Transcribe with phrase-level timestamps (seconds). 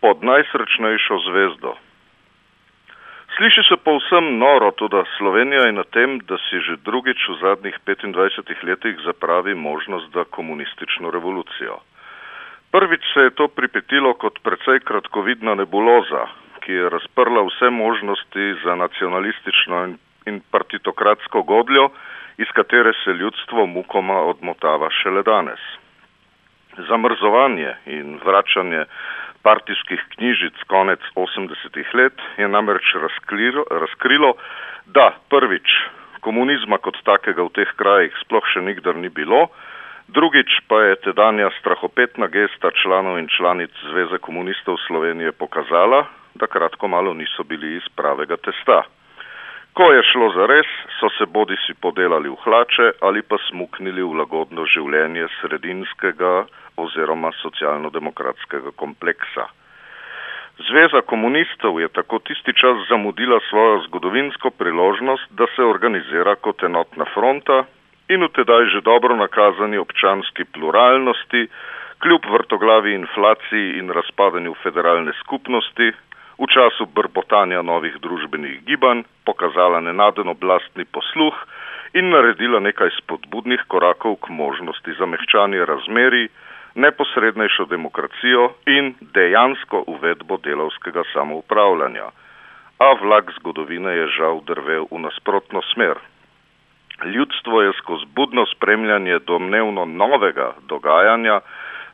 [0.00, 1.74] pod najsrečnejšo zvezdo.
[3.36, 7.76] Sliši se povsem noro, tudi Slovenija je na tem, da si že drugič v zadnjih
[7.86, 11.76] 25 letih zapravi možnost za komunistično revolucijo.
[12.72, 16.26] Prvič se je to pripetilo kot precej kratkovidna nebuloza,
[16.60, 19.94] ki je razprla vse možnosti za nacionalistično
[20.26, 21.90] in partitokratsko godljo,
[22.38, 25.60] iz katere se ljudstvo mukoma odmotava šele danes.
[26.88, 28.84] Zamrzovanje in vračanje
[29.46, 34.34] partijskih knjižic konec 80-ih let je namreč razkrilo, razkrilo,
[34.86, 35.70] da prvič
[36.26, 39.46] komunizma kot takega v teh krajih sploh še nikdar ni bilo,
[40.10, 46.90] drugič pa je tedanja strahopetna gesta članov in članic Zveze komunistov Slovenije pokazala, da kratko
[46.90, 48.82] malo niso bili iz pravega testa.
[49.76, 50.68] Ko je šlo za res,
[50.98, 57.30] so se bodi si podelali v hlače ali pa smuknili v lagodno življenje sredinskega oziroma
[57.42, 59.46] socialno-demokratskega kompleksa.
[60.68, 67.04] Zveza komunistov je tako tisti čas zamudila svojo zgodovinsko priložnost, da se organizira kot enotna
[67.14, 67.64] fronta
[68.08, 71.48] in v tedaj že dobro nakazani občanski pluralnosti,
[72.02, 75.92] kljub vrtoglavi inflaciji in razpadanju federalne skupnosti,
[76.38, 81.36] v času brbotanja novih družbenih gibanj pokazala nenaden oblastni posluh
[81.96, 86.28] in naredila nekaj spodbudnih korakov k možnosti za mehčanje razmeri,
[86.76, 92.08] neposrednejšo demokracijo in dejansko uvedbo delovskega samoupravljanja.
[92.78, 95.96] A vlak zgodovine je žal drvel v nasprotno smer.
[97.04, 101.40] Ljudstvo je skozi budno spremljanje domnevno novega dogajanja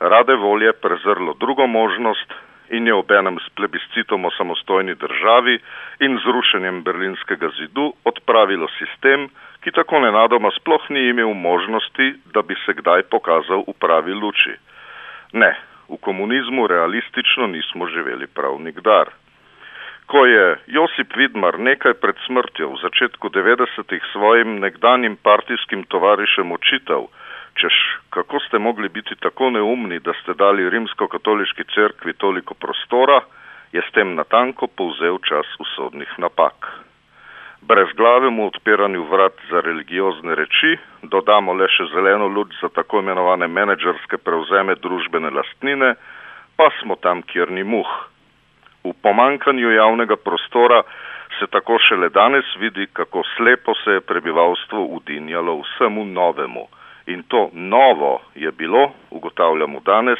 [0.00, 2.32] rade volje prezrlo drugo možnost,
[2.70, 5.58] in je obenem s plebiscitom o samostojni državi
[6.00, 9.28] in zrušenjem berlinskega zidu odpravilo sistem,
[9.60, 14.54] ki tako nenadoma sploh ni imel možnosti, da bi se kdaj pokazal v pravi luči.
[15.32, 15.54] Ne,
[15.88, 19.10] v komunizmu realistično nismo živeli prav nikdar.
[20.06, 27.06] Ko je Josip Vidmar nekaj pred smrtjo v začetku 90-ih svojim nekdanjim partijskim tovarišem očital,
[27.54, 27.74] češ,
[28.10, 33.20] kako ste mogli biti tako neumni, da ste dali rimsko-katoliški cerkvi toliko prostora,
[33.72, 36.89] je s tem natanko povzel čas usodnih napak.
[37.62, 43.48] Brez glavemu odpiranju vrat za religiozne reči dodamo le še zeleno luč za tako imenovane
[43.48, 45.94] menedžerske prevzeme družbene lastnine,
[46.56, 47.90] pa smo tam, kjer ni muh.
[48.84, 50.82] V pomankanju javnega prostora
[51.38, 56.66] se tako šele danes vidi, kako slepo se je prebivalstvo udinjalo vsemu novemu–
[57.06, 60.18] In to novo je bilo, ugotavljamo danes,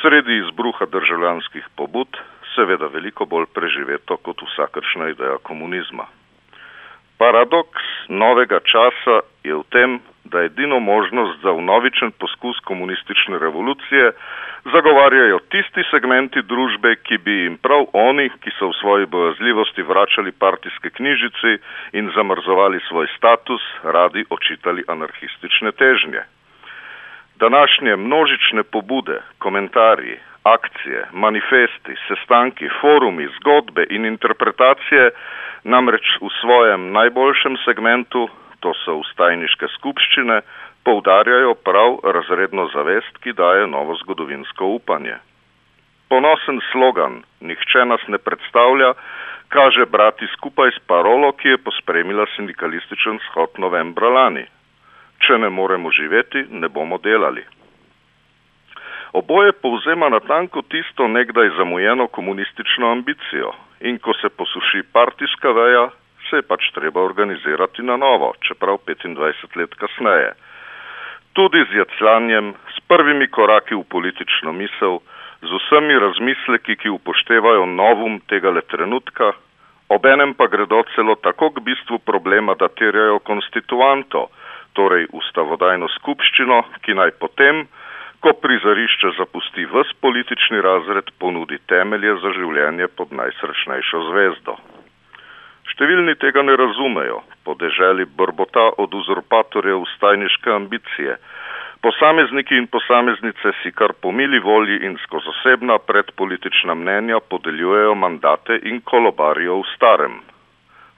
[0.00, 2.08] sredi izbruha državljanskih pobud,
[2.54, 6.06] seveda veliko bolj preživeto kot vsakršna ideja komunizma.
[7.18, 14.12] Paradoks novega časa je v tem, da edino možnost za vnovičen poskus komunistične revolucije
[14.64, 20.32] zagovarjajo tisti segmenti družbe, ki bi jim prav oni, ki so v svoji bojazljivosti vračali
[20.32, 21.52] partijske knjižici
[21.92, 26.22] in zamrzovali svoj status, radi očitali anarhistične težnje.
[27.40, 35.10] Današnje množične pobude, komentarji, akcije, manifesti, sestanki, forumi, zgodbe in interpretacije
[35.64, 38.28] namreč v svojem najboljšem segmentu,
[38.60, 40.40] to so ustajniške skupščine,
[40.84, 45.18] poudarjajo prav razredno zavest, ki daje novo zgodovinsko upanje.
[46.08, 48.94] Ponosen slogan Nihče nas ne predstavlja
[49.48, 54.44] kaže brati skupaj s parolo, ki je pospremila sindikalističen shod novembra lani.
[55.24, 57.44] Če ne moremo živeti, ne bomo delali.
[59.18, 63.50] Oboje povzema natanko tisto nekdaj zamujeno komunistično ambicijo.
[63.80, 65.88] In ko se posuši partijska veja,
[66.30, 70.30] se je pač treba organizirati na novo, čeprav 25 let kasneje.
[71.32, 75.00] Tudi z jacljanjem, s prvimi koraki v politično misel,
[75.42, 79.32] z vsemi razmisleki, ki upoštevajo novum tega le trenutka,
[79.88, 84.28] obenem pa gredo celo tako k bistvu problema, da terjajo konstituanto,
[84.78, 87.66] torej ustavodajno skupščino, ki naj potem,
[88.20, 94.56] ko prizorišče zapusti vs politični razred, ponudi temelje za življenje pod najsrečnejšo zvezdo.
[95.72, 101.18] Številni tega ne razumejo, po deželi brbota od uzurpatorjev stajniške ambicije.
[101.84, 108.58] Posamezniki in posameznice si kar po mili volji in skozi osebna predpolitična mnenja podeljujejo mandate
[108.72, 110.18] in kolobarijo v starem.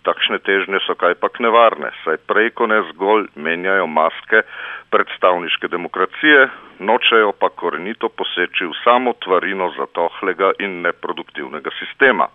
[0.00, 4.40] Takšne težnje so kajpak nevarne, saj prej ko ne zgolj menjajo maske
[4.88, 6.46] predstavniške demokracije,
[6.80, 12.30] nočejo pa korenito poseči v samo tvarino zatohlega in neproduktivnega sistema.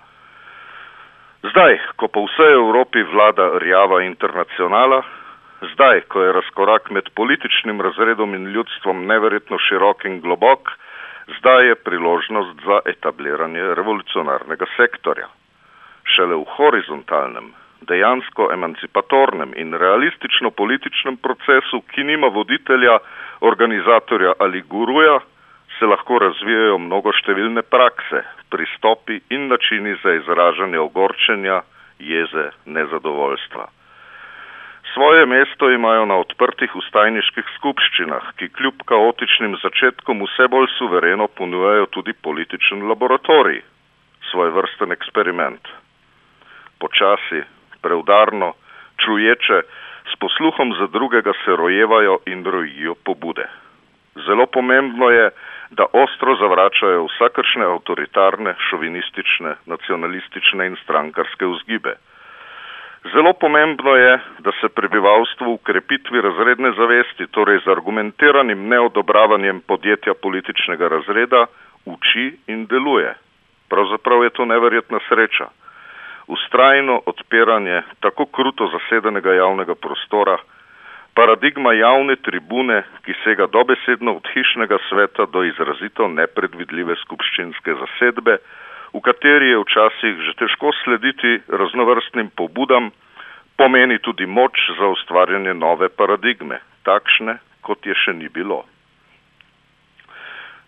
[1.45, 5.01] Zdaj, ko po vsej Evropi vlada rjava internacionala,
[5.73, 10.69] zdaj, ko je razkorak med političnim razredom in ljudstvom neverjetno širok in globok,
[11.37, 15.27] zdaj je priložnost za etabliranje revolucionarnega sektorja.
[16.05, 17.51] Šele v horizontalnem,
[17.89, 22.99] dejansko emancipatornem in realistično političnem procesu, ki nima voditelja,
[23.41, 25.19] organizatorja ali guruja,
[25.79, 31.61] se lahko razvijajo mnogo številne prakse, pristopi in načini za izražanje ogorčenja,
[31.99, 33.67] jeze, nezadovoljstva.
[34.93, 41.89] Svoje mesto imajo na odprtih ustajniških skupščinah, ki kljub kaotičnim začetkom vse bolj suvereno ponujajo
[41.91, 43.59] tudi političen laboratorij,
[44.31, 45.67] svoj vrsten eksperiment.
[46.85, 47.41] Počasi,
[47.81, 48.53] preudarno,
[49.05, 49.61] čuječe,
[50.11, 53.45] s posluhom za drugega se rojevajo in rojijo pobude.
[54.25, 55.29] Zelo pomembno je,
[55.69, 61.95] da ostro zavračajo vsakršne avtoritarne, šovinistične, nacionalistične in strankarske vzgibe.
[63.13, 70.13] Zelo pomembno je, da se prebivalstvo v krepitvi razredne zavesti, torej z argumentiranim neodobravanjem podjetja
[70.21, 71.45] političnega razreda,
[71.85, 73.13] uči in deluje.
[73.69, 75.49] Pravzaprav je to neverjetna sreča.
[76.27, 80.37] Ustrajno odpiranje tako kruto zasedenega javnega prostora,
[81.13, 88.37] paradigma javne tribune, ki sega dobesedno od hišnega sveta do izrazito nepredvidljive skupščinske zasedbe,
[88.93, 92.91] v kateri je včasih že težko slediti raznovrstnim pobudam,
[93.57, 98.63] pomeni tudi moč za ustvarjanje nove paradigme, takšne, kot je še ni bilo.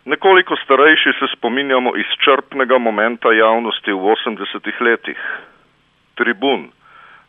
[0.08, 5.20] Nekoliko starejši se spominjamo izčrpnega momenta javnosti v 80-ih letih.
[6.16, 6.62] Tribun,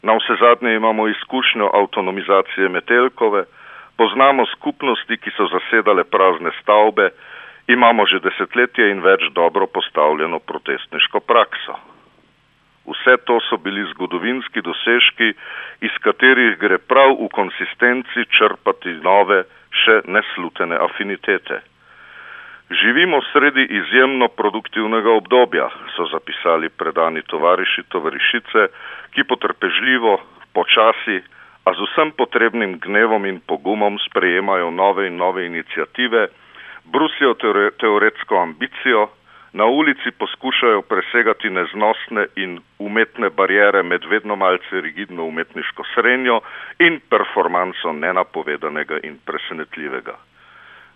[0.03, 3.43] na vse zadnje imamo izkušnjo avtonomizacije Metelkove,
[3.97, 7.11] poznamo skupnosti, ki so zasedale prazne stavbe,
[7.67, 11.75] imamo že desetletje in več dobro postavljeno protestniško prakso.
[12.87, 15.33] Vse to so bili zgodovinski dosežki,
[15.81, 19.43] iz katerih gre prav v konsistenci črpati nove,
[19.83, 21.59] še neslutene afinitete.
[22.71, 28.67] Živimo sredi izjemno produktivnega obdobja, so zapisali predani tovariši tovarišice,
[29.15, 30.19] ki potrpežljivo,
[30.53, 31.17] počasi,
[31.65, 36.29] a z vsem potrebnim gnevom in pogumom sprejemajo nove in nove inicijative,
[36.85, 37.35] brusijo
[37.81, 39.09] teoretsko ambicijo,
[39.53, 46.41] na ulici poskušajo presegati neznosne in umetne barijere med vedno malce rigidno umetniško srenjo
[46.79, 50.17] in performanso nenapovedanega in presenetljivega.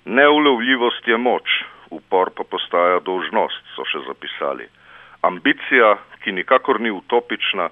[0.05, 1.47] Neulovljivost je moč,
[1.91, 4.67] upor pa postaja dolžnost, so še zapisali.
[5.23, 5.95] Ambicija,
[6.25, 7.69] ki nikakor ni utopična,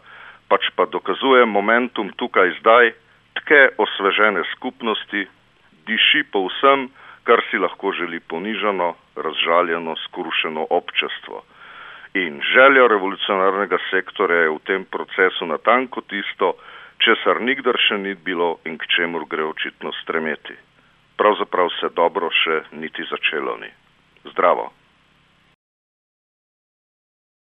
[0.47, 2.93] pač pa dokazuje momentum tukaj zdaj,
[3.41, 5.27] tke osvežene skupnosti,
[5.91, 6.87] diši po vsem,
[7.27, 11.43] kar si lahko želi ponižano, razžaljeno, skrušeno občestvo.
[12.15, 16.55] In želja revolucionarnega sektorja je v tem procesu natanko tisto,
[17.03, 20.70] česar nikdar še ni bilo in k čemur gre očitno stremeti.
[21.21, 23.69] Pravzaprav se dobro še niti začelo ni.
[24.33, 24.71] Zdravo.